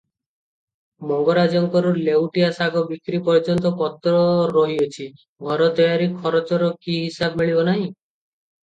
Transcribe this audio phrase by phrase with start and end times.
[1.11, 4.25] ମଙ୍ଗରାଜଙ୍କର ଲେଉଟିଆ ଶାଗ ବିକ୍ରି ପର୍ଯ୍ୟନ୍ତ ପତ୍ର
[4.57, 5.07] ରହିଅଛି,
[5.51, 7.89] ଘର ତୟାରି ଖରଚର କି ହିସାବ ମିଳିବ ନାହିଁ?